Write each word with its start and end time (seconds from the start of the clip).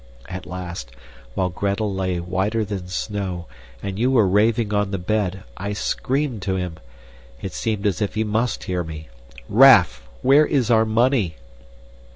At 0.27 0.47
last, 0.47 0.89
while 1.35 1.49
Gretel 1.49 1.93
lay 1.93 2.19
whiter 2.19 2.65
than 2.65 2.87
snow, 2.87 3.45
and 3.83 3.99
you 3.99 4.09
were 4.09 4.27
raving 4.27 4.73
on 4.73 4.89
the 4.89 4.97
bed, 4.97 5.43
I 5.57 5.73
screamed 5.73 6.41
to 6.41 6.55
him 6.55 6.77
it 7.39 7.53
seemed 7.53 7.85
as 7.85 8.01
if 8.01 8.15
he 8.15 8.23
MUST 8.23 8.63
hear 8.63 8.83
me 8.83 9.09
'Raff, 9.47 10.01
where 10.23 10.47
is 10.47 10.71
our 10.71 10.85
money? 10.85 11.35